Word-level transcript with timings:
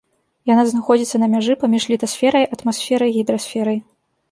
Яна 0.51 0.63
знаходзіцца 0.69 1.17
на 1.23 1.27
мяжы 1.33 1.57
паміж 1.65 1.87
літасферай, 1.93 2.49
атмасферай, 2.59 3.15
гідрасферай. 3.21 3.79